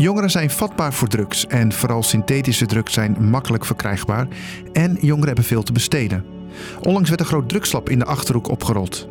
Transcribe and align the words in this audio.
Jongeren 0.00 0.30
zijn 0.30 0.50
vatbaar 0.50 0.92
voor 0.92 1.08
drugs 1.08 1.46
en 1.46 1.72
vooral 1.72 2.02
synthetische 2.02 2.66
drugs 2.66 2.92
zijn 2.92 3.16
makkelijk 3.20 3.64
verkrijgbaar 3.64 4.28
en 4.72 4.96
jongeren 5.00 5.26
hebben 5.26 5.44
veel 5.44 5.62
te 5.62 5.72
besteden. 5.72 6.24
Onlangs 6.82 7.08
werd 7.08 7.20
een 7.20 7.26
groot 7.26 7.48
drugslab 7.48 7.88
in 7.88 7.98
de 7.98 8.04
Achterhoek 8.04 8.48
opgerold. 8.48 9.08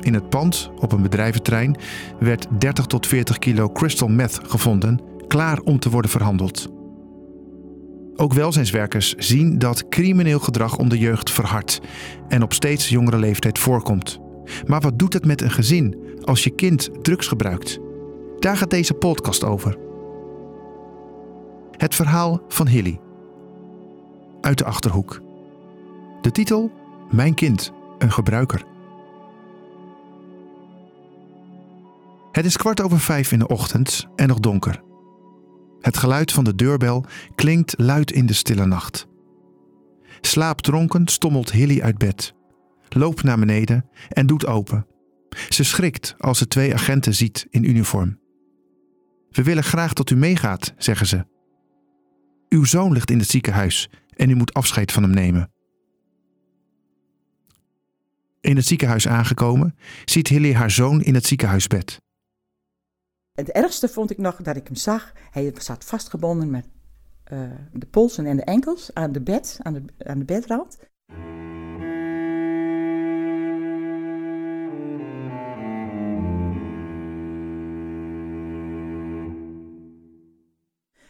In 0.00 0.14
het 0.14 0.28
pand, 0.28 0.70
op 0.78 0.92
een 0.92 1.02
bedrijventerrein, 1.02 1.76
werd 2.20 2.46
30 2.58 2.86
tot 2.86 3.06
40 3.06 3.38
kilo 3.38 3.70
crystal 3.70 4.08
meth 4.08 4.40
gevonden, 4.46 5.00
klaar 5.26 5.58
om 5.58 5.78
te 5.78 5.90
worden 5.90 6.10
verhandeld. 6.10 6.68
Ook 8.16 8.32
welzijnswerkers 8.32 9.14
zien 9.14 9.58
dat 9.58 9.88
crimineel 9.88 10.38
gedrag 10.38 10.76
onder 10.76 10.98
jeugd 10.98 11.30
verhardt 11.30 11.80
en 12.28 12.42
op 12.42 12.52
steeds 12.52 12.88
jongere 12.88 13.18
leeftijd 13.18 13.58
voorkomt. 13.58 14.18
Maar 14.66 14.80
wat 14.80 14.98
doet 14.98 15.12
het 15.12 15.26
met 15.26 15.40
een 15.40 15.50
gezin 15.50 15.96
als 16.24 16.44
je 16.44 16.50
kind 16.50 16.90
drugs 17.02 17.26
gebruikt? 17.26 17.78
Daar 18.38 18.56
gaat 18.56 18.70
deze 18.70 18.94
podcast 18.94 19.44
over. 19.44 19.83
Het 21.84 21.94
verhaal 21.94 22.42
van 22.48 22.66
Hilly. 22.66 23.00
Uit 24.40 24.58
de 24.58 24.64
achterhoek. 24.64 25.20
De 26.20 26.30
titel: 26.30 26.72
Mijn 27.10 27.34
kind, 27.34 27.72
een 27.98 28.12
gebruiker. 28.12 28.64
Het 32.32 32.44
is 32.44 32.56
kwart 32.56 32.80
over 32.80 33.00
vijf 33.00 33.32
in 33.32 33.38
de 33.38 33.46
ochtend 33.46 34.06
en 34.16 34.28
nog 34.28 34.40
donker. 34.40 34.82
Het 35.80 35.96
geluid 35.96 36.32
van 36.32 36.44
de 36.44 36.54
deurbel 36.54 37.04
klinkt 37.34 37.74
luid 37.76 38.12
in 38.12 38.26
de 38.26 38.32
stille 38.32 38.66
nacht. 38.66 39.06
Slaapdronken 40.20 41.08
stommelt 41.08 41.52
Hilly 41.52 41.80
uit 41.82 41.98
bed, 41.98 42.34
loopt 42.88 43.22
naar 43.22 43.38
beneden 43.38 43.88
en 44.08 44.26
doet 44.26 44.46
open. 44.46 44.86
Ze 45.48 45.64
schrikt 45.64 46.14
als 46.18 46.38
ze 46.38 46.46
twee 46.46 46.74
agenten 46.74 47.14
ziet 47.14 47.46
in 47.50 47.64
uniform. 47.64 48.18
We 49.30 49.42
willen 49.42 49.64
graag 49.64 49.92
dat 49.92 50.10
u 50.10 50.16
meegaat, 50.16 50.74
zeggen 50.76 51.06
ze. 51.06 51.32
Uw 52.54 52.64
zoon 52.64 52.92
ligt 52.92 53.10
in 53.10 53.18
het 53.18 53.28
ziekenhuis 53.28 53.90
en 54.16 54.30
u 54.30 54.34
moet 54.34 54.54
afscheid 54.54 54.92
van 54.92 55.02
hem 55.02 55.12
nemen. 55.12 55.52
In 58.40 58.56
het 58.56 58.66
ziekenhuis 58.66 59.08
aangekomen, 59.08 59.76
ziet 60.04 60.28
Hilly 60.28 60.54
haar 60.54 60.70
zoon 60.70 61.02
in 61.02 61.14
het 61.14 61.26
ziekenhuisbed. 61.26 62.00
Het 63.32 63.50
ergste 63.50 63.88
vond 63.88 64.10
ik 64.10 64.18
nog 64.18 64.36
dat 64.42 64.56
ik 64.56 64.66
hem 64.66 64.76
zag. 64.76 65.12
Hij 65.30 65.52
zat 65.58 65.84
vastgebonden 65.84 66.50
met 66.50 66.66
uh, 67.32 67.50
de 67.72 67.86
polsen 67.86 68.26
en 68.26 68.36
de 68.36 68.44
enkels 68.44 68.94
aan 68.94 69.12
de 69.12 69.22
bed, 69.22 69.58
aan 69.62 69.72
de, 69.72 69.84
aan 69.98 70.18
de 70.18 70.24
bedrand. 70.24 70.78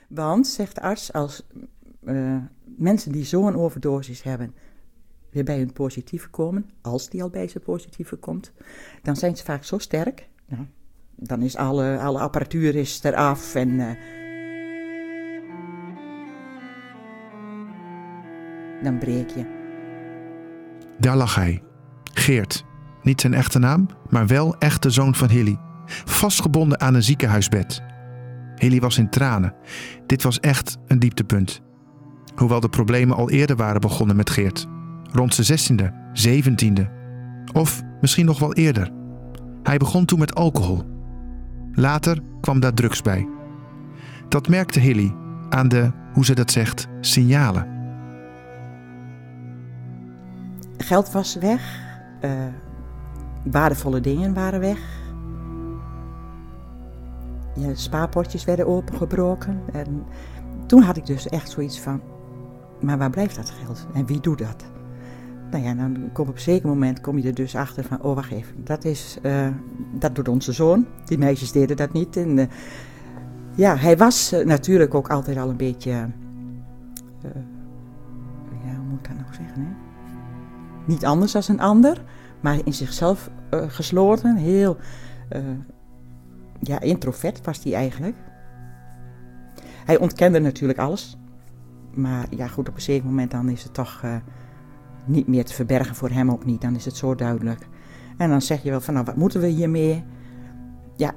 Want, 0.09 0.47
zegt 0.47 0.75
de 0.75 0.81
arts, 0.81 1.13
als 1.13 1.47
uh, 2.05 2.37
mensen 2.65 3.13
die 3.13 3.25
zo'n 3.25 3.57
overdosis 3.57 4.23
hebben 4.23 4.55
weer 5.31 5.45
bij 5.45 5.59
hun 5.59 5.73
positieve 5.73 6.29
komen, 6.29 6.71
als 6.81 7.09
die 7.09 7.23
al 7.23 7.31
bij 7.31 7.49
zijn 7.49 7.65
positieve 7.65 8.17
komt, 8.17 8.53
dan 9.03 9.17
zijn 9.17 9.37
ze 9.37 9.45
vaak 9.45 9.65
zo 9.65 9.79
sterk. 9.79 10.29
Nou, 10.47 10.67
dan 11.15 11.43
is 11.43 11.57
alle, 11.57 11.99
alle 11.99 12.21
apparatuur 12.21 12.75
is 12.75 13.03
eraf 13.03 13.55
en... 13.55 13.69
Uh, 13.69 13.91
dan 18.83 18.99
breek 18.99 19.31
je. 19.31 19.63
Daar 20.99 21.17
lag 21.17 21.35
hij. 21.35 21.63
Geert. 22.13 22.65
Niet 23.03 23.21
zijn 23.21 23.35
echte 23.35 23.59
naam, 23.59 23.87
maar 24.09 24.27
wel 24.27 24.59
echt 24.59 24.83
de 24.83 24.91
zoon 24.91 25.15
van 25.15 25.29
Hilly. 25.29 25.59
Vastgebonden 26.05 26.81
aan 26.81 26.95
een 26.95 27.03
ziekenhuisbed. 27.03 27.83
Hilly 28.65 28.81
was 28.81 28.99
in 28.99 29.09
tranen. 29.09 29.55
Dit 30.07 30.23
was 30.23 30.41
echt 30.41 30.79
een 30.87 30.99
dieptepunt. 30.99 31.61
Hoewel 32.35 32.61
de 32.61 32.69
problemen 32.69 33.17
al 33.17 33.31
eerder 33.31 33.57
waren 33.57 33.81
begonnen 33.81 34.17
met 34.17 34.31
Geert. 34.31 34.67
Rond 35.13 35.35
zijn 35.35 35.47
zestiende, 35.47 35.93
zeventiende. 36.13 36.91
Of 37.53 37.83
misschien 38.01 38.25
nog 38.27 38.39
wel 38.39 38.55
eerder. 38.55 38.91
Hij 39.63 39.77
begon 39.77 40.05
toen 40.05 40.19
met 40.19 40.35
alcohol. 40.35 40.83
Later 41.73 42.19
kwam 42.41 42.61
daar 42.61 42.75
drugs 42.75 43.03
bij. 43.03 43.29
Dat 44.29 44.49
merkte 44.49 44.81
Hilly 44.81 45.15
aan 45.49 45.69
de, 45.69 45.91
hoe 46.13 46.25
ze 46.25 46.35
dat 46.35 46.51
zegt, 46.51 46.87
signalen. 47.01 47.67
Geld 50.77 51.13
was 51.13 51.35
weg. 51.35 51.83
Uh, 52.25 52.31
waardevolle 53.45 54.01
dingen 54.01 54.35
waren 54.35 54.61
weg. 54.61 55.04
Ja, 57.55 57.75
spaarpotjes 57.75 58.45
werden 58.45 58.67
opengebroken. 58.67 59.61
En 59.73 60.05
toen 60.67 60.83
had 60.83 60.97
ik 60.97 61.07
dus 61.07 61.29
echt 61.29 61.51
zoiets 61.51 61.81
van: 61.81 62.01
maar 62.81 62.99
waar 62.99 63.11
blijft 63.11 63.37
dat 63.37 63.51
geld? 63.51 63.87
En 63.95 64.07
wie 64.07 64.21
doet 64.21 64.39
dat? 64.39 64.65
Nou 65.51 65.65
ja, 65.65 65.75
dan 65.75 66.11
op 66.15 66.29
een 66.29 66.41
zeker 66.41 66.69
moment 66.69 67.01
kom 67.01 67.19
je 67.19 67.29
er 67.29 67.35
dus 67.35 67.57
achter 67.57 67.85
van, 67.85 68.03
oh 68.03 68.15
wacht 68.15 68.31
even, 68.31 68.65
dat, 68.65 68.85
is, 68.85 69.19
uh, 69.23 69.49
dat 69.99 70.15
doet 70.15 70.29
onze 70.29 70.53
zoon. 70.53 70.87
Die 71.05 71.19
meisjes 71.19 71.53
deden 71.53 71.77
dat 71.77 71.93
niet. 71.93 72.17
En, 72.17 72.39
uh, 72.39 72.45
ja, 73.55 73.77
hij 73.77 73.97
was 73.97 74.33
uh, 74.33 74.47
natuurlijk 74.47 74.95
ook 74.95 75.09
altijd 75.09 75.37
al 75.37 75.49
een 75.49 75.57
beetje, 75.57 75.91
ja, 75.91 76.09
hoe 78.77 78.87
moet 78.89 78.99
ik 78.99 79.09
dat 79.09 79.17
nou 79.17 79.35
zeggen, 79.35 79.63
hè? 79.63 79.69
Niet 80.87 81.05
anders 81.05 81.33
dan 81.33 81.43
een 81.47 81.61
ander, 81.61 82.05
maar 82.41 82.59
in 82.65 82.73
zichzelf 82.73 83.31
gesloten, 83.51 84.37
heel 84.37 84.77
ja, 86.67 86.81
introvert 86.81 87.45
was 87.45 87.65
hij 87.65 87.75
eigenlijk. 87.75 88.17
Hij 89.85 89.99
ontkende 89.99 90.39
natuurlijk 90.39 90.79
alles. 90.79 91.17
Maar 91.95 92.27
ja, 92.31 92.47
goed, 92.47 92.69
op 92.69 92.75
een 92.75 92.81
zeker 92.81 93.07
moment 93.07 93.31
dan 93.31 93.49
is 93.49 93.63
het 93.63 93.75
toch 93.75 94.03
uh, 94.05 94.17
niet 95.05 95.27
meer 95.27 95.45
te 95.45 95.55
verbergen 95.55 95.95
voor 95.95 96.11
hem 96.11 96.31
ook 96.31 96.45
niet. 96.45 96.61
Dan 96.61 96.77
is 96.77 96.85
het 96.85 96.97
zo 96.97 97.15
duidelijk. 97.15 97.69
En 98.17 98.29
dan 98.29 98.43
zeg 98.43 98.63
je 98.63 98.71
wel 98.71 98.81
van, 98.81 98.95
nou, 98.95 99.07
wat 99.07 99.17
moeten 99.17 99.41
we 99.41 99.47
hiermee? 99.47 100.05
Ja, 100.97 101.15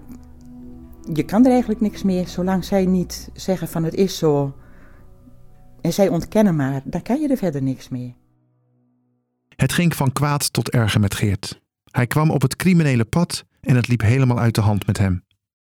je 1.13 1.23
kan 1.23 1.45
er 1.45 1.51
eigenlijk 1.51 1.81
niks 1.81 2.03
meer, 2.03 2.27
zolang 2.27 2.63
zij 2.63 2.85
niet 2.85 3.29
zeggen 3.33 3.67
van 3.67 3.83
het 3.83 3.93
is 3.93 4.17
zo. 4.17 4.55
En 5.81 5.93
zij 5.93 6.07
ontkennen 6.07 6.55
maar, 6.55 6.81
dan 6.83 7.01
kan 7.01 7.21
je 7.21 7.27
er 7.27 7.37
verder 7.37 7.61
niks 7.63 7.89
mee. 7.89 8.15
Het 9.55 9.73
ging 9.73 9.95
van 9.95 10.11
kwaad 10.11 10.53
tot 10.53 10.69
erger 10.69 10.99
met 10.99 11.15
Geert. 11.15 11.61
Hij 11.91 12.07
kwam 12.07 12.31
op 12.31 12.41
het 12.41 12.55
criminele 12.55 13.05
pad 13.05 13.45
en 13.61 13.75
het 13.75 13.87
liep 13.87 14.01
helemaal 14.01 14.39
uit 14.39 14.55
de 14.55 14.61
hand 14.61 14.87
met 14.87 14.97
hem. 14.97 15.26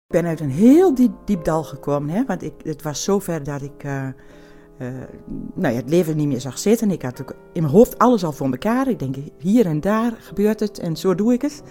Ik 0.06 0.12
ben 0.12 0.26
uit 0.26 0.40
een 0.40 0.52
heel 0.52 0.96
diep, 0.96 1.12
diep 1.26 1.44
dal 1.44 1.64
gekomen, 1.64 2.10
hè? 2.10 2.26
want 2.26 2.44
ik, 2.44 2.54
het 2.64 2.82
was 2.82 3.04
zover 3.04 3.44
dat 3.44 3.62
ik 3.62 3.84
uh, 3.84 4.08
uh, 4.80 4.88
nou 5.54 5.74
ja, 5.74 5.80
het 5.80 5.90
leven 5.90 6.18
niet 6.18 6.28
meer 6.28 6.42
zag 6.42 6.58
zitten. 6.58 6.92
Ik 6.92 7.02
had 7.02 7.22
ook 7.22 7.36
in 7.54 7.62
mijn 7.62 7.74
hoofd 7.74 7.98
alles 7.98 8.24
al 8.24 8.32
voor 8.32 8.52
elkaar. 8.52 8.88
Ik 8.88 9.00
denk, 9.00 9.16
hier 9.38 9.66
en 9.66 9.82
daar 9.82 10.12
gebeurt 10.12 10.60
het 10.60 10.80
en 10.80 10.96
zo 10.96 11.16
doe 11.16 11.34
ik 11.34 11.42
het. 11.42 11.64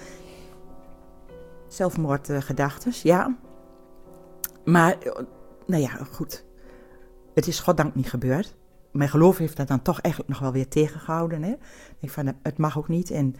Zelfmoordgedachten, 1.69 2.93
ja. 3.03 3.37
Maar, 4.65 4.97
nou 5.67 5.83
ja, 5.83 5.91
goed. 6.11 6.45
Het 7.35 7.47
is 7.47 7.61
goddank 7.61 7.95
niet 7.95 8.11
gebeurd. 8.11 8.57
Mijn 8.93 9.11
geloof 9.11 9.39
heeft 9.39 9.57
dat 9.57 9.69
dan 9.69 9.83
toch 9.83 10.01
eigenlijk 10.01 10.33
nog 10.33 10.43
wel 10.43 10.53
weer 10.53 10.69
tegengehouden. 10.69 11.43
Hè? 11.43 11.55
Ik 12.01 12.11
van, 12.11 12.33
het 12.43 12.59
mag 12.59 12.79
ook 12.79 12.89
niet. 12.89 13.11
En 13.11 13.35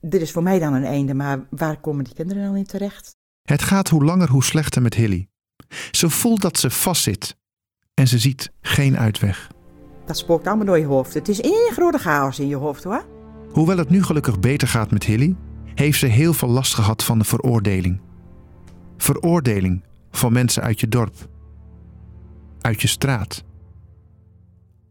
dit 0.00 0.20
is 0.20 0.32
voor 0.32 0.42
mij 0.42 0.58
dan 0.58 0.72
een 0.72 0.84
einde, 0.84 1.14
maar 1.14 1.46
waar 1.50 1.80
komen 1.80 2.04
die 2.04 2.14
kinderen 2.14 2.42
dan 2.44 2.56
in 2.56 2.66
terecht? 2.66 3.16
Het 3.42 3.62
gaat 3.62 3.88
hoe 3.88 4.04
langer 4.04 4.28
hoe 4.30 4.44
slechter 4.44 4.82
met 4.82 4.94
Hilly. 4.94 5.28
Ze 5.90 6.10
voelt 6.10 6.40
dat 6.40 6.58
ze 6.58 6.70
vastzit 6.70 7.36
en 7.94 8.08
ze 8.08 8.18
ziet 8.18 8.52
geen 8.60 8.98
uitweg. 8.98 9.50
Dat 10.06 10.18
spookt 10.18 10.46
allemaal 10.46 10.66
door 10.66 10.78
je 10.78 10.84
hoofd. 10.84 11.14
Het 11.14 11.28
is 11.28 11.40
één 11.40 11.72
grote 11.72 11.98
chaos 11.98 12.38
in 12.38 12.48
je 12.48 12.56
hoofd 12.56 12.84
hoor. 12.84 13.06
Hoewel 13.50 13.76
het 13.76 13.90
nu 13.90 14.02
gelukkig 14.02 14.40
beter 14.40 14.68
gaat 14.68 14.90
met 14.90 15.04
Hilly, 15.04 15.36
heeft 15.74 15.98
ze 15.98 16.06
heel 16.06 16.32
veel 16.32 16.48
last 16.48 16.74
gehad 16.74 17.04
van 17.04 17.18
de 17.18 17.24
veroordeling. 17.24 18.00
Veroordeling 18.96 19.84
van 20.10 20.32
mensen 20.32 20.62
uit 20.62 20.80
je 20.80 20.88
dorp, 20.88 21.14
uit 22.60 22.82
je 22.82 22.88
straat, 22.88 23.44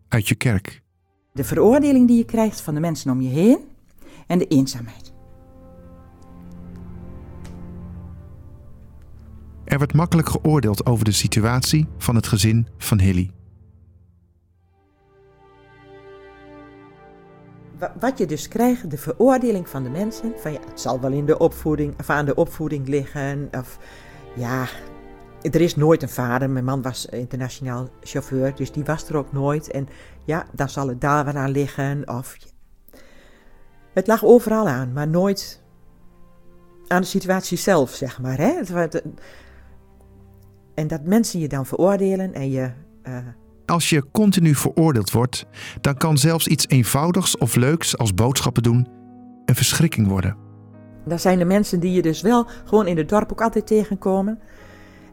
uit 0.07 0.27
je 0.27 0.35
kerk. 0.35 0.81
De 1.33 1.43
veroordeling 1.43 2.07
die 2.07 2.17
je 2.17 2.25
krijgt 2.25 2.61
van 2.61 2.73
de 2.73 2.79
mensen 2.79 3.11
om 3.11 3.21
je 3.21 3.29
heen 3.29 3.59
en 4.27 4.37
de 4.37 4.47
eenzaamheid. 4.47 5.13
Er 9.63 9.79
werd 9.79 9.93
makkelijk 9.93 10.29
geoordeeld 10.29 10.85
over 10.85 11.05
de 11.05 11.11
situatie 11.11 11.87
van 11.97 12.15
het 12.15 12.27
gezin 12.27 12.67
van 12.77 12.99
Hilly. 12.99 13.31
Wat 17.99 18.17
je 18.17 18.25
dus 18.25 18.47
krijgt, 18.47 18.91
de 18.91 18.97
veroordeling 18.97 19.69
van 19.69 19.83
de 19.83 19.89
mensen, 19.89 20.33
van 20.37 20.51
ja, 20.51 20.59
het 20.69 20.79
zal 20.79 20.99
wel 20.99 21.11
in 21.11 21.25
de 21.25 21.37
opvoeding, 21.37 21.99
of 21.99 22.09
aan 22.09 22.25
de 22.25 22.35
opvoeding 22.35 22.87
liggen, 22.87 23.47
of 23.51 23.77
ja, 24.35 24.67
er 25.41 25.61
is 25.61 25.75
nooit 25.75 26.01
een 26.01 26.09
vader. 26.09 26.49
Mijn 26.49 26.65
man 26.65 26.81
was 26.81 27.05
internationaal 27.05 27.89
chauffeur, 28.01 28.55
dus 28.55 28.71
die 28.71 28.83
was 28.83 29.09
er 29.09 29.17
ook 29.17 29.31
nooit. 29.31 29.71
En 29.71 29.87
ja, 30.25 30.45
dan 30.53 30.69
zal 30.69 30.87
het 30.87 31.01
daar 31.01 31.25
wel 31.25 31.33
aan 31.33 31.51
liggen, 31.51 32.09
of 32.09 32.37
het 33.97 34.07
lag 34.07 34.25
overal 34.25 34.67
aan, 34.67 34.93
maar 34.93 35.07
nooit 35.07 35.61
aan 36.87 37.01
de 37.01 37.07
situatie 37.07 37.57
zelf, 37.57 37.91
zeg 37.91 38.21
maar. 38.21 38.37
Hè? 38.37 38.51
En 40.73 40.87
dat 40.87 41.03
mensen 41.03 41.39
je 41.39 41.47
dan 41.47 41.65
veroordelen 41.65 42.33
en 42.33 42.49
je. 42.49 42.71
Uh... 43.07 43.17
Als 43.65 43.89
je 43.89 44.03
continu 44.11 44.55
veroordeeld 44.55 45.11
wordt, 45.11 45.45
dan 45.81 45.97
kan 45.97 46.17
zelfs 46.17 46.47
iets 46.47 46.67
eenvoudigs 46.67 47.37
of 47.37 47.55
leuks 47.55 47.97
als 47.97 48.13
boodschappen 48.13 48.63
doen 48.63 48.87
een 49.45 49.55
verschrikking 49.55 50.07
worden. 50.07 50.37
Dat 51.05 51.21
zijn 51.21 51.37
de 51.37 51.45
mensen 51.45 51.79
die 51.79 51.91
je 51.91 52.01
dus 52.01 52.21
wel 52.21 52.47
gewoon 52.65 52.87
in 52.87 52.97
het 52.97 53.09
dorp 53.09 53.31
ook 53.31 53.41
altijd 53.41 53.67
tegenkomen. 53.67 54.39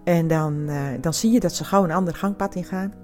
En 0.05 0.27
dan, 0.29 0.55
uh, 0.67 0.83
dan 1.01 1.15
zie 1.15 1.33
je 1.33 1.41
dat 1.41 1.55
ze 1.55 1.65
gauw 1.65 1.85
een 1.85 1.93
ander 1.93 2.15
gangpad 2.15 2.55
ingaan. 2.55 3.04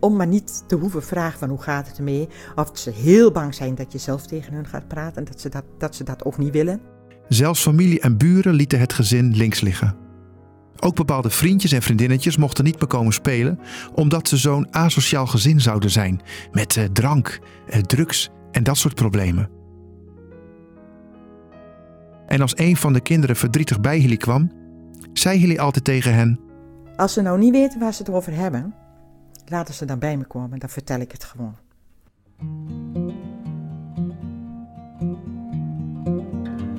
Om 0.00 0.16
maar 0.16 0.26
niet 0.26 0.64
te 0.66 0.76
hoeven 0.76 1.02
vragen 1.02 1.38
van 1.38 1.48
hoe 1.48 1.62
gaat 1.62 1.88
het 1.88 1.98
ermee. 1.98 2.28
Of 2.54 2.70
ze 2.72 2.90
heel 2.90 3.30
bang 3.30 3.54
zijn 3.54 3.74
dat 3.74 3.92
je 3.92 3.98
zelf 3.98 4.26
tegen 4.26 4.52
hun 4.52 4.66
gaat 4.66 4.88
praten 4.88 5.16
en 5.16 5.24
dat 5.24 5.40
ze 5.40 5.48
dat, 5.48 5.64
dat, 5.78 5.94
ze 5.94 6.04
dat 6.04 6.24
ook 6.24 6.38
niet 6.38 6.52
willen. 6.52 6.80
Zelfs 7.28 7.62
familie 7.62 8.00
en 8.00 8.16
buren 8.16 8.54
lieten 8.54 8.78
het 8.78 8.92
gezin 8.92 9.36
links 9.36 9.60
liggen. 9.60 9.96
Ook 10.80 10.94
bepaalde 10.94 11.30
vriendjes 11.30 11.72
en 11.72 11.82
vriendinnetjes 11.82 12.36
mochten 12.36 12.64
niet 12.64 12.78
meer 12.78 12.88
komen 12.88 13.12
spelen, 13.12 13.58
omdat 13.94 14.28
ze 14.28 14.36
zo'n 14.36 14.74
asociaal 14.74 15.26
gezin 15.26 15.60
zouden 15.60 15.90
zijn. 15.90 16.20
Met 16.52 16.76
eh, 16.76 16.84
drank, 16.84 17.38
eh, 17.66 17.80
drugs 17.80 18.30
en 18.50 18.62
dat 18.62 18.76
soort 18.76 18.94
problemen. 18.94 19.48
En 22.26 22.40
als 22.40 22.58
een 22.58 22.76
van 22.76 22.92
de 22.92 23.00
kinderen 23.00 23.36
verdrietig 23.36 23.80
bij 23.80 23.98
Hilly 23.98 24.16
kwam, 24.16 24.50
zei 25.12 25.38
Hilly 25.38 25.58
altijd 25.58 25.84
tegen 25.84 26.14
hen: 26.14 26.40
Als 26.96 27.12
ze 27.12 27.22
nou 27.22 27.38
niet 27.38 27.52
weten 27.52 27.80
waar 27.80 27.92
ze 27.94 28.02
het 28.02 28.12
over 28.12 28.34
hebben, 28.34 28.74
laten 29.50 29.74
ze 29.74 29.84
dan 29.84 29.98
bij 29.98 30.16
me 30.16 30.24
komen, 30.24 30.58
dan 30.58 30.68
vertel 30.68 31.00
ik 31.00 31.12
het 31.12 31.24
gewoon. 31.24 31.56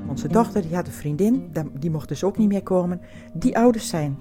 Onze 0.08 0.28
dochter 0.28 0.62
die 0.62 0.76
had 0.76 0.88
een 0.88 0.94
vriendin, 0.94 1.52
die 1.80 1.92
mocht 1.92 2.08
dus 2.08 2.24
ook 2.24 2.38
niet 2.38 2.50
meer 2.50 2.64
komen. 2.64 3.02
Die 3.34 3.58
ouders 3.58 3.90
zijn 3.90 4.18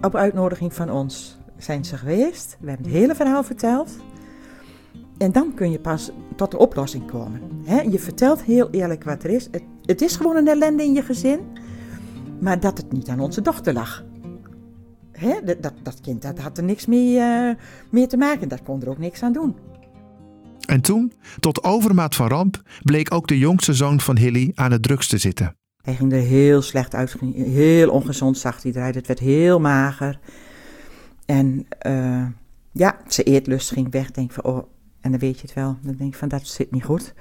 op 0.00 0.14
uitnodiging 0.14 0.74
van 0.74 0.90
ons 0.90 1.38
zijn 1.56 1.84
ze 1.84 1.96
geweest. 1.96 2.56
We 2.60 2.68
hebben 2.68 2.86
het 2.86 2.96
hele 2.96 3.14
verhaal 3.14 3.42
verteld. 3.42 3.96
En 5.18 5.32
dan 5.32 5.54
kun 5.54 5.70
je 5.70 5.80
pas 5.80 6.10
tot 6.36 6.50
de 6.50 6.58
oplossing 6.58 7.06
komen. 7.06 7.40
je 7.90 7.98
vertelt 7.98 8.42
heel 8.42 8.70
eerlijk 8.70 9.04
wat 9.04 9.24
er 9.24 9.30
is. 9.30 9.48
Het, 9.50 9.62
het, 9.82 10.02
is 10.02 10.16
gewoon 10.16 10.36
een 10.36 10.48
ellende 10.48 10.82
in 10.82 10.92
je 10.92 11.02
gezin. 11.02 11.40
Maar 12.40 12.60
dat 12.60 12.78
het 12.78 12.92
niet 12.92 13.08
aan 13.08 13.20
onze 13.20 13.40
dochter 13.40 13.72
lag. 13.72 14.04
Dat, 15.44 15.62
dat, 15.62 15.72
dat, 15.82 16.00
kind 16.00 16.22
dat 16.22 16.38
had 16.38 16.58
er 16.58 16.64
niks 16.64 16.86
mee, 16.86 17.18
uh, 17.18 17.50
mee 17.90 18.06
te 18.06 18.16
maken. 18.16 18.48
Daar 18.48 18.62
kon 18.62 18.82
er 18.82 18.88
ook 18.88 18.98
niks 18.98 19.22
aan 19.22 19.32
doen. 19.32 19.56
En 20.66 20.80
toen, 20.80 21.12
tot 21.40 21.64
overmaat 21.64 22.14
van 22.14 22.28
ramp, 22.28 22.62
bleek 22.82 23.14
ook 23.14 23.26
de 23.26 23.38
jongste 23.38 23.74
zoon 23.74 24.00
van 24.00 24.16
Hilly 24.16 24.52
aan 24.54 24.72
het 24.72 24.82
drugs 24.82 25.08
te 25.08 25.18
zitten. 25.18 25.56
Hij 25.82 25.94
ging 25.94 26.12
er 26.12 26.20
heel 26.20 26.62
slecht 26.62 26.94
uit, 26.94 27.16
heel 27.34 27.90
ongezond 27.90 28.38
zag 28.38 28.62
hij 28.62 28.72
eruit. 28.72 28.94
Het 28.94 29.06
werd 29.06 29.18
heel 29.18 29.60
mager. 29.60 30.18
En 31.26 31.66
uh, 31.86 32.26
ja, 32.72 32.96
zijn 33.06 33.26
eetlust 33.26 33.70
ging 33.70 33.90
weg. 33.90 34.10
Denk 34.10 34.32
van, 34.32 34.44
oh, 34.44 34.62
en 35.00 35.10
dan 35.10 35.20
weet 35.20 35.36
je 35.36 35.42
het 35.42 35.54
wel. 35.54 35.76
Dan 35.82 35.94
denk 35.96 36.12
je 36.12 36.18
van, 36.18 36.28
dat 36.28 36.46
zit 36.46 36.70
niet 36.70 36.84
goed. 36.84 37.14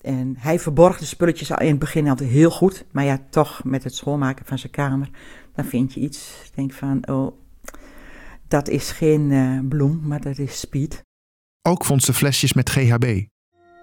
En 0.00 0.34
hij 0.38 0.58
verborg 0.58 0.98
de 0.98 1.04
spulletjes 1.04 1.52
al 1.52 1.60
in 1.60 1.70
het 1.70 1.78
begin 1.78 2.08
altijd 2.08 2.30
heel 2.30 2.50
goed. 2.50 2.84
Maar 2.90 3.04
ja, 3.04 3.18
toch 3.30 3.64
met 3.64 3.84
het 3.84 3.94
schoonmaken 3.94 4.46
van 4.46 4.58
zijn 4.58 4.72
kamer, 4.72 5.10
dan 5.58 5.66
vind 5.66 5.94
je 5.94 6.00
iets. 6.00 6.50
Denk 6.54 6.72
van, 6.72 7.08
oh, 7.08 7.32
dat 8.48 8.68
is 8.68 8.90
geen 8.90 9.30
uh, 9.30 9.60
bloem, 9.68 10.00
maar 10.02 10.20
dat 10.20 10.38
is 10.38 10.60
speed. 10.60 11.02
Ook 11.62 11.84
vond 11.84 12.02
ze 12.02 12.12
flesjes 12.12 12.52
met 12.52 12.70
GHB. 12.70 13.04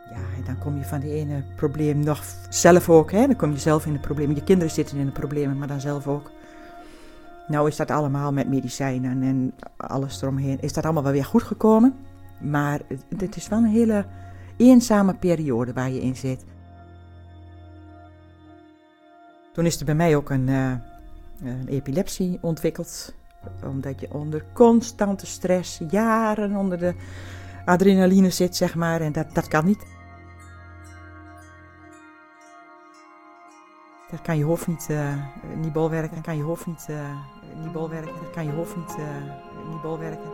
Ja, 0.09 0.21
en 0.37 0.43
dan 0.45 0.59
kom 0.59 0.77
je 0.77 0.83
van 0.83 0.99
die 0.99 1.11
ene 1.11 1.43
probleem 1.55 1.99
nog 1.99 2.23
zelf 2.49 2.89
ook. 2.89 3.11
Hè? 3.11 3.27
Dan 3.27 3.35
kom 3.35 3.51
je 3.51 3.59
zelf 3.59 3.85
in 3.85 3.93
de 3.93 3.99
problemen. 3.99 4.35
Je 4.35 4.43
kinderen 4.43 4.73
zitten 4.73 4.97
in 4.97 5.05
de 5.05 5.11
problemen, 5.11 5.57
maar 5.57 5.67
dan 5.67 5.81
zelf 5.81 6.07
ook. 6.07 6.31
Nou 7.47 7.67
is 7.67 7.75
dat 7.75 7.91
allemaal 7.91 8.33
met 8.33 8.49
medicijnen 8.49 9.23
en 9.23 9.53
alles 9.77 10.21
eromheen. 10.21 10.61
Is 10.61 10.73
dat 10.73 10.83
allemaal 10.83 11.03
wel 11.03 11.11
weer 11.11 11.25
goed 11.25 11.43
gekomen. 11.43 11.95
Maar 12.41 12.81
het 13.17 13.35
is 13.35 13.47
wel 13.47 13.59
een 13.59 13.65
hele 13.65 14.05
eenzame 14.57 15.15
periode 15.15 15.73
waar 15.73 15.91
je 15.91 16.01
in 16.01 16.15
zit. 16.15 16.45
Toen 19.53 19.65
is 19.65 19.79
er 19.79 19.85
bij 19.85 19.95
mij 19.95 20.15
ook 20.15 20.29
een, 20.29 20.47
uh, 20.47 20.71
een 21.43 21.67
epilepsie 21.67 22.37
ontwikkeld. 22.41 23.13
Omdat 23.63 23.99
je 23.99 24.13
onder 24.13 24.45
constante 24.53 25.25
stress, 25.25 25.81
jaren 25.89 26.55
onder 26.55 26.77
de 26.77 26.95
adrenaline 27.65 28.29
zit, 28.29 28.55
zeg 28.55 28.75
maar. 28.75 29.01
En 29.01 29.11
dat, 29.11 29.33
dat 29.33 29.47
kan 29.47 29.65
niet. 29.65 29.85
Dat 34.11 34.21
kan 34.21 34.37
je 34.37 34.43
hoofd 34.43 34.67
niet, 34.67 34.87
uh, 34.91 35.13
niet 35.55 35.73
bolwerken. 35.73 36.15
Dat 36.15 36.23
kan 36.23 36.37
je 36.37 36.43
hoofd 36.43 36.65
niet, 36.65 36.85
uh, 36.89 36.97
niet 37.63 37.71
bolwerken. 37.71 38.13
Dat 38.21 38.31
kan 38.33 38.45
je 38.45 38.51
hoofd 38.51 38.75
niet, 38.75 38.95
uh, 38.97 39.05
niet 39.71 39.81
bolwerken. 39.81 40.31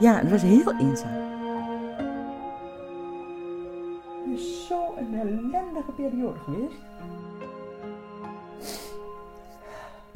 Ja, 0.00 0.18
het 0.18 0.30
was 0.30 0.42
heel 0.42 0.78
eenzaam. 0.78 1.35
Een 4.96 5.14
ellendige 5.14 5.92
periode 5.96 6.38
geweest. 6.38 6.76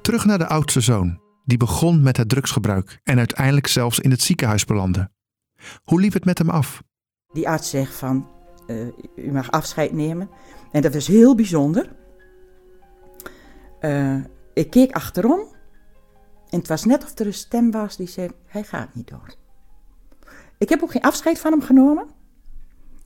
Terug 0.01 0.25
naar 0.25 0.39
de 0.39 0.47
oudste 0.47 0.81
zoon 0.81 1.21
die 1.45 1.59
begon 1.59 2.03
met 2.03 2.17
het 2.17 2.29
drugsgebruik 2.29 3.01
en 3.05 3.19
uiteindelijk 3.19 3.67
zelfs 3.67 4.01
in 4.01 4.11
het 4.11 4.21
ziekenhuis 4.21 4.65
belandde. 4.65 5.11
Hoe 5.83 6.01
liep 6.01 6.13
het 6.13 6.25
met 6.25 6.39
hem 6.39 6.51
af? 6.51 6.83
Die 7.33 7.49
arts 7.49 7.71
zegt 7.71 7.95
van, 7.95 8.29
uh, 8.67 8.87
u 9.17 9.33
mag 9.33 9.51
afscheid 9.51 9.93
nemen. 9.93 10.31
En 10.73 10.83
dat 10.83 10.95
was 10.95 11.07
heel 11.07 11.35
bijzonder. 11.35 11.97
Uh, 13.81 14.25
ik 14.55 14.71
keek 14.71 14.93
achterom 14.93 15.41
en 16.51 16.59
het 16.59 16.69
was 16.69 16.85
net 16.85 17.05
of 17.05 17.19
er 17.19 17.27
een 17.27 17.35
stem 17.35 17.71
was 17.71 17.97
die 17.97 18.09
zei, 18.09 18.31
hij 18.47 18.63
gaat 18.63 18.95
niet 18.95 19.09
door. 19.09 19.35
Ik 20.59 20.69
heb 20.69 20.83
ook 20.83 20.91
geen 20.91 21.03
afscheid 21.03 21.39
van 21.39 21.53
hem 21.53 21.63
genomen. 21.63 22.09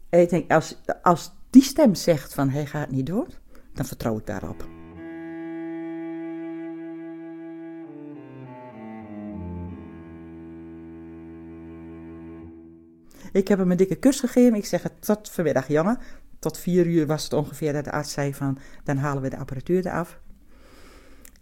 En 0.08 0.20
ik 0.20 0.30
denk, 0.30 0.52
als, 0.52 0.80
als 1.02 1.32
die 1.54 1.62
stem 1.62 1.94
zegt 1.94 2.34
van 2.34 2.50
hij 2.50 2.66
gaat 2.66 2.90
niet 2.90 3.06
door, 3.06 3.26
dan 3.72 3.84
vertrouw 3.84 4.18
ik 4.18 4.26
daarop. 4.26 4.68
Ik 13.32 13.48
heb 13.48 13.58
hem 13.58 13.70
een 13.70 13.76
dikke 13.76 13.94
kus 13.94 14.20
gegeven. 14.20 14.54
Ik 14.54 14.64
zeg 14.64 14.82
het 14.82 14.92
tot 15.00 15.30
vanmiddag, 15.30 15.68
jongen. 15.68 15.98
Tot 16.38 16.58
vier 16.58 16.86
uur 16.86 17.06
was 17.06 17.24
het 17.24 17.32
ongeveer 17.32 17.72
dat 17.72 17.84
de 17.84 17.92
arts 17.92 18.12
zei 18.12 18.34
van, 18.34 18.58
dan 18.84 18.96
halen 18.96 19.22
we 19.22 19.30
de 19.30 19.38
apparatuur 19.38 19.86
eraf. 19.86 20.20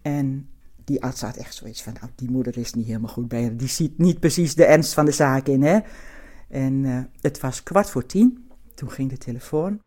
En 0.02 0.48
die 0.84 1.02
arts 1.02 1.20
had 1.20 1.36
echt 1.36 1.54
zoiets 1.54 1.82
van, 1.82 1.92
nou, 1.92 2.12
die 2.14 2.30
moeder 2.30 2.58
is 2.58 2.72
niet 2.72 2.86
helemaal 2.86 3.12
goed 3.12 3.28
bij 3.28 3.42
haar. 3.42 3.56
Die 3.56 3.68
ziet 3.68 3.98
niet 3.98 4.20
precies 4.20 4.54
de 4.54 4.64
ernst 4.64 4.94
van 4.94 5.04
de 5.04 5.12
zaak 5.12 5.46
in, 5.46 5.62
hè. 5.62 5.78
En 6.48 6.84
uh, 6.84 7.00
het 7.20 7.40
was 7.40 7.62
kwart 7.62 7.90
voor 7.90 8.06
tien. 8.06 8.50
Toen 8.82 8.90
ging 8.90 9.10
de 9.10 9.18
telefoon. 9.18 9.82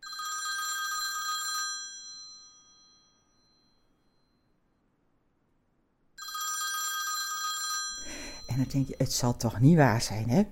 En 8.46 8.56
dan 8.56 8.66
denk 8.72 8.86
je, 8.86 8.94
het 8.98 9.12
zal 9.12 9.36
toch 9.36 9.60
niet 9.60 9.76
waar 9.76 10.02
zijn, 10.02 10.28
hè? 10.28 10.42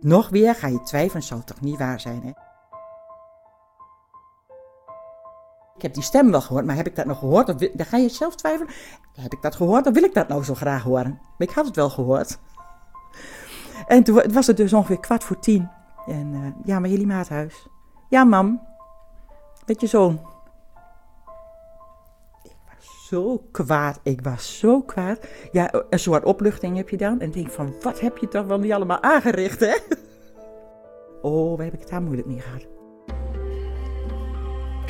Nog 0.00 0.28
weer 0.28 0.54
ga 0.54 0.66
je 0.68 0.82
twijfelen, 0.82 1.22
zal 1.22 1.44
toch 1.44 1.60
niet 1.60 1.78
waar 1.78 2.00
zijn, 2.00 2.22
hè? 2.22 2.49
Ik 5.80 5.86
heb 5.86 5.94
die 5.94 6.04
stem 6.04 6.30
wel 6.30 6.40
gehoord, 6.40 6.64
maar 6.64 6.76
heb 6.76 6.86
ik 6.86 6.96
dat 6.96 7.06
nog 7.06 7.18
gehoord? 7.18 7.48
Of, 7.48 7.54
dan 7.54 7.86
ga 7.86 7.96
je 7.96 8.08
zelf 8.08 8.34
twijfelen. 8.34 8.72
Heb 9.14 9.32
ik 9.32 9.42
dat 9.42 9.54
gehoord 9.54 9.86
of 9.86 9.94
wil 9.94 10.02
ik 10.02 10.14
dat 10.14 10.28
nou 10.28 10.44
zo 10.44 10.54
graag 10.54 10.82
horen? 10.82 11.18
Maar 11.38 11.48
ik 11.48 11.50
had 11.50 11.66
het 11.66 11.76
wel 11.76 11.90
gehoord. 11.90 12.38
En 13.86 14.02
toen 14.02 14.32
was 14.32 14.46
het 14.46 14.56
dus 14.56 14.72
ongeveer 14.72 15.00
kwart 15.00 15.24
voor 15.24 15.38
tien. 15.38 15.68
En 16.06 16.32
uh, 16.32 16.46
ja, 16.64 16.78
maar 16.78 16.88
jullie 16.88 17.06
maathuis. 17.06 17.66
Ja, 18.08 18.24
mam. 18.24 18.60
Met 19.66 19.80
je 19.80 19.86
zoon. 19.86 20.20
Ik 22.42 22.56
was 22.74 23.06
zo 23.08 23.42
kwaad. 23.50 24.00
Ik 24.02 24.20
was 24.20 24.58
zo 24.58 24.82
kwaad. 24.82 25.18
Ja, 25.52 25.72
een 25.90 25.98
soort 25.98 26.24
opluchting 26.24 26.76
heb 26.76 26.88
je 26.88 26.96
dan. 26.96 27.20
En 27.20 27.30
denk 27.30 27.50
van, 27.50 27.74
wat 27.82 28.00
heb 28.00 28.18
je 28.18 28.28
toch 28.28 28.46
wel 28.46 28.58
niet 28.58 28.72
allemaal 28.72 29.02
aangericht, 29.02 29.60
hè? 29.60 29.76
Oh, 31.22 31.56
waar 31.56 31.64
heb 31.64 31.74
ik 31.74 31.80
het 31.80 31.88
daar 31.88 32.02
moeilijk 32.02 32.28
mee 32.28 32.40
gehad. 32.40 32.79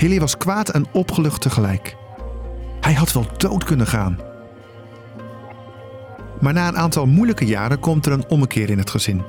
Hilly 0.01 0.21
was 0.21 0.37
kwaad 0.37 0.69
en 0.69 0.87
opgelucht 0.93 1.41
tegelijk. 1.41 1.97
Hij 2.81 2.95
had 2.95 3.13
wel 3.13 3.27
dood 3.37 3.65
kunnen 3.65 3.87
gaan. 3.87 4.19
Maar 6.41 6.53
na 6.53 6.69
een 6.69 6.79
aantal 6.79 7.07
moeilijke 7.07 7.47
jaren 7.47 7.81
komt 7.81 8.07
er 8.07 8.13
een 8.13 8.29
ommekeer 8.29 8.71
in 8.71 8.79
het 8.79 8.91
gezin. 8.91 9.23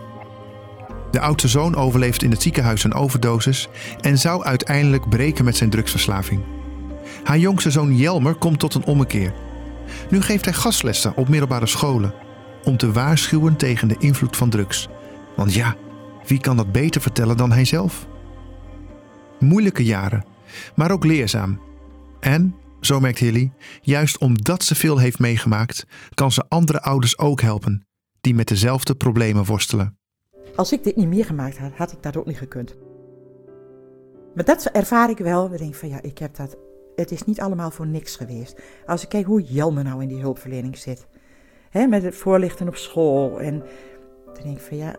De 1.12 1.20
oudste 1.20 1.48
zoon 1.48 1.76
overleeft 1.76 2.24
in 2.24 2.32
het 2.32 2.42
ziekenhuis 2.42 2.84
een 2.84 2.94
overdosis 2.94 3.70
en 4.02 4.18
zou 4.18 4.44
uiteindelijk 4.44 5.10
breken 5.10 5.46
met 5.46 5.56
zijn 5.58 5.70
drugsverslaving. 5.70 6.42
Haar 7.24 7.38
jongste 7.38 7.72
zoon 7.72 7.96
Jelmer 7.96 8.36
komt 8.36 8.60
tot 8.60 8.74
een 8.74 8.86
ommekeer. 8.86 9.34
Nu 10.10 10.22
geeft 10.22 10.46
hij 10.46 10.54
gastlessen 10.54 11.16
op 11.16 11.28
middelbare 11.28 11.68
scholen 11.68 12.14
om 12.64 12.78
te 12.78 12.92
waarschuwen 12.92 13.56
tegen 13.56 13.88
de 13.88 13.96
invloed 14.00 14.38
van 14.38 14.50
drugs 14.50 14.88
Want 15.36 15.54
ja, 15.54 15.76
wie 16.26 16.40
kan 16.40 16.58
dat 16.58 16.72
beter 16.72 17.02
vertellen 17.02 17.38
dan 17.38 17.52
hij 17.52 17.66
zelf? 17.66 18.08
Moeilijke 19.40 19.84
jaren, 19.84 20.31
maar 20.76 20.92
ook 20.92 21.06
leerzaam. 21.06 21.60
En, 22.20 22.56
zo 22.82 23.00
merkt 23.00 23.20
Hilly, 23.20 23.52
juist 23.82 24.18
omdat 24.18 24.64
ze 24.64 24.76
veel 24.76 24.98
heeft 24.98 25.20
meegemaakt, 25.20 25.86
kan 26.14 26.32
ze 26.32 26.46
andere 26.48 26.82
ouders 26.82 27.18
ook 27.18 27.42
helpen 27.42 27.86
die 28.22 28.36
met 28.36 28.48
dezelfde 28.48 28.96
problemen 28.96 29.46
worstelen. 29.46 29.98
Als 30.56 30.72
ik 30.72 30.84
dit 30.84 30.96
niet 30.96 31.08
meegemaakt 31.08 31.58
had, 31.58 31.72
had 31.74 31.92
ik 31.92 32.04
dat 32.04 32.18
ook 32.18 32.26
niet 32.26 32.38
gekund. 32.38 32.76
Maar 34.36 34.44
dat 34.44 34.66
ervaar 34.66 35.10
ik 35.10 35.18
wel. 35.18 35.54
Ik 35.54 35.60
denk 35.60 35.76
van 35.76 35.90
ja, 35.90 36.02
ik 36.02 36.18
heb 36.18 36.36
dat. 36.36 36.58
Het 36.96 37.12
is 37.12 37.24
niet 37.24 37.42
allemaal 37.42 37.72
voor 37.72 37.88
niks 37.88 38.16
geweest. 38.16 38.62
Als 38.86 39.04
ik 39.04 39.10
kijk 39.10 39.26
hoe 39.26 39.42
Jelme 39.42 39.84
nou 39.84 40.02
in 40.02 40.08
die 40.08 40.20
hulpverlening 40.20 40.78
zit. 40.78 41.08
Hè, 41.70 41.88
met 41.88 42.04
het 42.04 42.16
voorlichten 42.16 42.68
op 42.68 42.76
school. 42.76 43.40
En 43.40 43.64
dan 44.26 44.44
denk 44.44 44.58
ik 44.58 44.64
van 44.64 44.78
ja. 44.78 44.96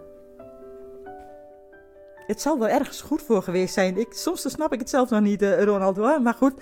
Het 2.32 2.40
zal 2.40 2.58
wel 2.58 2.68
ergens 2.68 3.00
goed 3.00 3.22
voor 3.22 3.42
geweest 3.42 3.74
zijn. 3.74 3.98
Ik, 3.98 4.12
soms 4.12 4.50
snap 4.50 4.72
ik 4.72 4.78
het 4.78 4.90
zelf 4.90 5.10
nog 5.10 5.20
niet, 5.20 5.42
uh, 5.42 5.62
Ronald. 5.62 5.96
Hoor. 5.96 6.22
Maar 6.22 6.34
goed, 6.34 6.52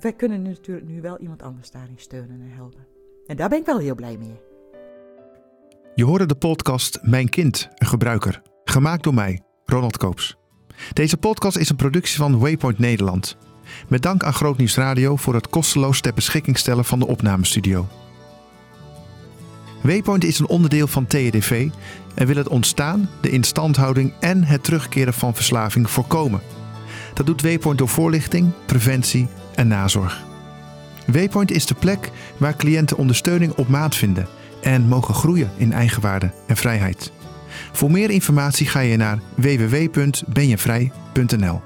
wij 0.00 0.12
kunnen 0.12 0.42
natuurlijk 0.42 0.86
nu 0.86 1.00
wel 1.00 1.18
iemand 1.18 1.42
anders 1.42 1.70
daarin 1.70 1.94
steunen 1.96 2.40
en 2.40 2.52
helpen. 2.56 2.86
En 3.26 3.36
daar 3.36 3.48
ben 3.48 3.58
ik 3.58 3.66
wel 3.66 3.78
heel 3.78 3.94
blij 3.94 4.16
mee. 4.16 4.40
Je 5.94 6.04
hoorde 6.04 6.26
de 6.26 6.34
podcast 6.34 6.98
Mijn 7.02 7.28
Kind, 7.28 7.68
een 7.74 7.86
gebruiker. 7.86 8.42
Gemaakt 8.64 9.02
door 9.02 9.14
mij, 9.14 9.40
Ronald 9.64 9.96
Koops. 9.96 10.36
Deze 10.92 11.16
podcast 11.16 11.56
is 11.56 11.68
een 11.68 11.76
productie 11.76 12.16
van 12.16 12.38
Waypoint 12.38 12.78
Nederland. 12.78 13.36
Met 13.88 14.02
dank 14.02 14.22
aan 14.22 14.34
Grootnieuws 14.34 14.76
Radio 14.76 15.16
voor 15.16 15.34
het 15.34 15.48
kosteloos 15.48 16.00
ter 16.00 16.14
beschikking 16.14 16.58
stellen 16.58 16.84
van 16.84 16.98
de 16.98 17.06
opnamestudio. 17.06 17.86
Waypoint 19.80 20.24
is 20.24 20.38
een 20.38 20.48
onderdeel 20.48 20.86
van 20.86 21.06
TEDV 21.06 21.68
en 22.14 22.26
wil 22.26 22.36
het 22.36 22.48
ontstaan, 22.48 23.08
de 23.20 23.30
instandhouding 23.30 24.12
en 24.20 24.44
het 24.44 24.64
terugkeren 24.64 25.14
van 25.14 25.34
verslaving 25.34 25.90
voorkomen. 25.90 26.40
Dat 27.14 27.26
doet 27.26 27.42
Waypoint 27.42 27.78
door 27.78 27.88
voorlichting, 27.88 28.52
preventie 28.66 29.28
en 29.54 29.68
nazorg. 29.68 30.24
Waypoint 31.06 31.50
is 31.50 31.66
de 31.66 31.74
plek 31.74 32.10
waar 32.36 32.56
cliënten 32.56 32.96
ondersteuning 32.96 33.52
op 33.52 33.68
maat 33.68 33.94
vinden 33.94 34.28
en 34.62 34.88
mogen 34.88 35.14
groeien 35.14 35.50
in 35.56 35.72
eigenwaarde 35.72 36.32
en 36.46 36.56
vrijheid. 36.56 37.12
Voor 37.72 37.90
meer 37.90 38.10
informatie 38.10 38.66
ga 38.66 38.80
je 38.80 38.96
naar 38.96 39.20
www.benjevrij.nl. 39.34 41.60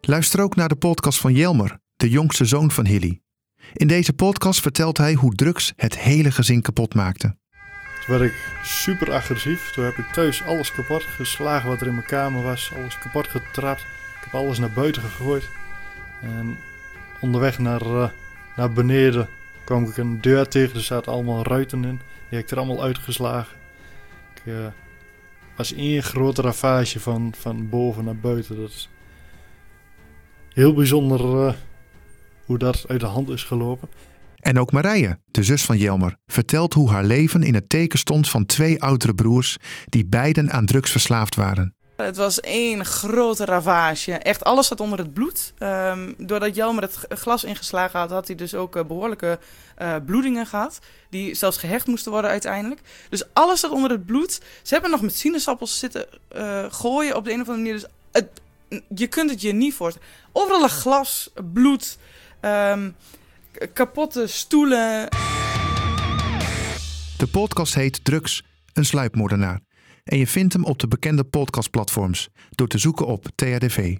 Luister 0.00 0.40
ook 0.40 0.56
naar 0.56 0.68
de 0.68 0.76
podcast 0.76 1.20
van 1.20 1.34
Jelmer, 1.34 1.78
de 1.96 2.08
jongste 2.08 2.44
zoon 2.44 2.70
van 2.70 2.86
Hilly. 2.86 3.20
In 3.72 3.86
deze 3.86 4.12
podcast 4.12 4.60
vertelt 4.60 4.98
hij 4.98 5.14
hoe 5.14 5.34
drugs 5.34 5.72
het 5.76 5.98
hele 5.98 6.30
gezin 6.30 6.62
kapot 6.62 6.94
maakte. 6.94 7.36
Toen 8.06 8.18
werd 8.18 8.30
ik 8.30 8.34
super 8.62 9.12
agressief. 9.12 9.70
Toen 9.70 9.84
heb 9.84 9.96
ik 9.96 10.12
thuis 10.12 10.42
alles 10.42 10.72
kapot 10.72 11.02
geslagen 11.02 11.68
wat 11.68 11.80
er 11.80 11.86
in 11.86 11.94
mijn 11.94 12.06
kamer 12.06 12.42
was. 12.42 12.72
Alles 12.76 12.98
kapot 12.98 13.28
getrapt. 13.28 13.80
Ik 13.80 14.24
heb 14.24 14.34
alles 14.34 14.58
naar 14.58 14.72
buiten 14.72 15.02
gegooid. 15.02 15.48
En 16.22 16.58
onderweg 17.20 17.58
naar, 17.58 17.82
uh, 17.86 18.08
naar 18.56 18.72
beneden 18.72 19.28
kwam 19.64 19.84
ik 19.84 19.96
een 19.96 20.20
deur 20.20 20.48
tegen. 20.48 20.76
Er 20.76 20.82
zaten 20.82 21.12
allemaal 21.12 21.42
ruiten 21.42 21.84
in. 21.84 22.00
Die 22.28 22.38
heb 22.38 22.42
ik 22.44 22.50
er 22.50 22.56
allemaal 22.56 22.82
uitgeslagen. 22.82 23.56
Ik 24.34 24.42
uh, 24.52 24.66
was 25.56 25.72
één 25.72 26.02
grote 26.02 26.42
ravage 26.42 27.00
van, 27.00 27.34
van 27.36 27.68
boven 27.68 28.04
naar 28.04 28.16
buiten. 28.16 28.56
Dat 28.56 28.68
is 28.68 28.88
heel 30.52 30.74
bijzonder 30.74 31.46
uh, 31.46 31.52
hoe 32.50 32.58
dat 32.58 32.84
uit 32.88 33.00
de 33.00 33.06
hand 33.06 33.28
is 33.28 33.44
gelopen. 33.44 33.88
En 34.36 34.58
ook 34.58 34.72
Marije, 34.72 35.18
de 35.30 35.42
zus 35.42 35.64
van 35.64 35.76
Jelmer, 35.78 36.16
vertelt 36.26 36.74
hoe 36.74 36.90
haar 36.90 37.04
leven 37.04 37.42
in 37.42 37.54
het 37.54 37.68
teken 37.68 37.98
stond 37.98 38.28
van 38.28 38.46
twee 38.46 38.82
oudere 38.82 39.14
broers 39.14 39.56
die 39.88 40.06
beiden 40.06 40.50
aan 40.50 40.66
drugs 40.66 40.90
verslaafd 40.90 41.34
waren. 41.34 41.74
Het 41.96 42.16
was 42.16 42.40
één 42.40 42.84
grote 42.84 43.44
ravage. 43.44 44.12
Echt 44.12 44.44
alles 44.44 44.66
zat 44.66 44.80
onder 44.80 44.98
het 44.98 45.12
bloed. 45.12 45.54
Um, 45.58 46.14
doordat 46.18 46.54
Jelmer 46.54 46.82
het 46.82 46.98
glas 47.08 47.44
ingeslagen 47.44 47.98
had, 47.98 48.10
had 48.10 48.26
hij 48.26 48.36
dus 48.36 48.54
ook 48.54 48.76
uh, 48.76 48.84
behoorlijke 48.84 49.38
uh, 49.78 49.94
bloedingen 50.06 50.46
gehad. 50.46 50.78
Die 51.10 51.34
zelfs 51.34 51.56
gehecht 51.56 51.86
moesten 51.86 52.12
worden 52.12 52.30
uiteindelijk. 52.30 52.80
Dus 53.08 53.24
alles 53.32 53.60
zat 53.60 53.70
onder 53.70 53.90
het 53.90 54.06
bloed. 54.06 54.40
Ze 54.62 54.72
hebben 54.72 54.90
nog 54.90 55.00
met 55.00 55.16
sinaasappels 55.16 55.78
zitten 55.78 56.06
uh, 56.36 56.64
gooien 56.68 57.16
op 57.16 57.24
de 57.24 57.32
een 57.32 57.40
of 57.40 57.48
andere 57.48 57.64
manier. 57.64 57.80
Dus 57.80 57.90
het, 58.12 58.28
je 58.94 59.06
kunt 59.06 59.30
het 59.30 59.40
je 59.40 59.52
niet 59.52 59.74
voorstellen. 59.74 60.08
Overal 60.32 60.68
glas, 60.68 61.30
bloed, 61.52 61.98
um, 62.42 62.94
kapotte 63.72 64.26
stoelen. 64.26 65.08
De 67.16 67.26
podcast 67.30 67.74
heet 67.74 68.04
Drugs, 68.04 68.44
een 68.72 68.84
sluipmoordenaar. 68.84 69.60
En 70.04 70.18
je 70.18 70.26
vindt 70.26 70.52
hem 70.52 70.64
op 70.64 70.78
de 70.78 70.88
bekende 70.88 71.24
podcastplatforms 71.24 72.28
door 72.50 72.68
te 72.68 72.78
zoeken 72.78 73.06
op 73.06 73.26
THDV. 73.34 73.96